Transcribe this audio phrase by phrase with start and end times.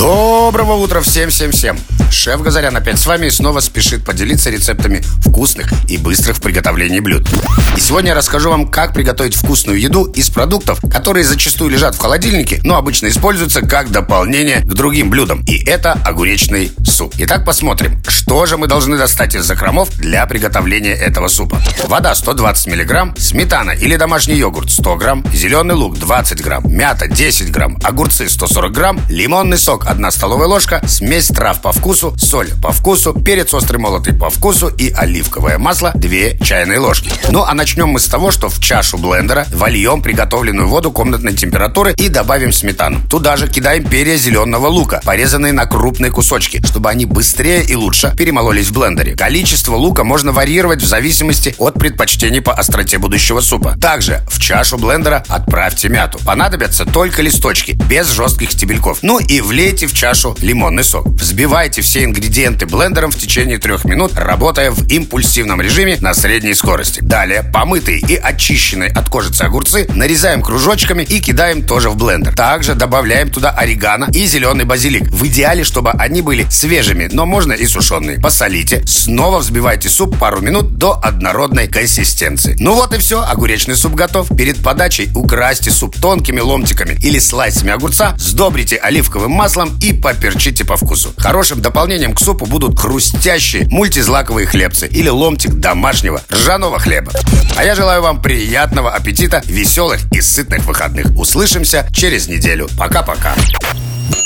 [0.00, 1.76] Доброго утра всем-всем-всем!
[2.10, 7.00] Шеф Газарян опять с вами и снова спешит поделиться рецептами вкусных и быстрых в приготовлении
[7.00, 7.28] блюд.
[7.76, 11.98] И сегодня я расскажу вам, как приготовить вкусную еду из продуктов, которые зачастую лежат в
[11.98, 15.44] холодильнике, но обычно используются как дополнение к другим блюдам.
[15.46, 17.14] И это огуречный суп.
[17.18, 21.60] Итак, посмотрим, что же мы должны достать из закромов для приготовления этого супа.
[21.86, 27.52] Вода 120 мг, сметана или домашний йогурт 100 грамм, зеленый лук 20 грамм, мята 10
[27.52, 32.70] грамм, огурцы 140 грамм, лимонный сок 1 столовая ложка, смесь трав по вкусу, соль по
[32.70, 37.10] вкусу, перец острый молотый по вкусу и оливковое масло 2 чайные ложки.
[37.30, 41.92] Ну а начнем мы с того, что в чашу блендера вольем приготовленную воду комнатной температуры
[41.96, 43.00] и добавим сметану.
[43.10, 48.14] Туда же кидаем перья зеленого лука, порезанные на крупные кусочки, чтобы они быстрее и лучше
[48.16, 49.16] перемололись в блендере.
[49.16, 53.76] Количество лука можно варьировать в зависимости от предпочтений по остроте будущего супа.
[53.80, 56.20] Также в чашу блендера отправьте мяту.
[56.24, 58.98] Понадобятся только листочки, без жестких стебельков.
[59.02, 61.06] Ну и влейте в чашу лимонный сок.
[61.06, 67.00] Взбивайте все ингредиенты блендером в течение трех минут, работая в импульсивном режиме на средней скорости.
[67.00, 72.34] Далее помытые и очищенные от кожицы огурцы нарезаем кружочками и кидаем тоже в блендер.
[72.34, 75.10] Также добавляем туда орегано и зеленый базилик.
[75.10, 78.18] В идеале, чтобы они были свежими, но можно и сушеные.
[78.20, 82.56] Посолите, снова взбивайте суп пару минут до однородной консистенции.
[82.58, 84.28] Ну вот и все, огуречный суп готов.
[84.36, 90.76] Перед подачей украсьте суп тонкими ломтиками или слайсами огурца, сдобрите оливковым маслом и поперчите по
[90.76, 91.12] вкусу.
[91.16, 97.12] Хорошим дополнением к супу будут хрустящие мультизлаковые хлебцы или ломтик домашнего ржаного хлеба.
[97.56, 101.06] А я желаю вам приятного аппетита, веселых и сытных выходных.
[101.16, 102.68] Услышимся через неделю.
[102.78, 103.34] Пока-пока.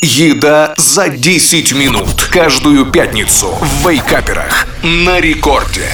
[0.00, 2.28] Еда за 10 минут.
[2.30, 4.66] Каждую пятницу в Вейкаперах.
[4.82, 5.88] На рекорде.